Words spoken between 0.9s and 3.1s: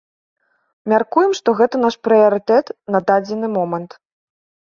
Мяркуем, што гэта наш прыярытэт на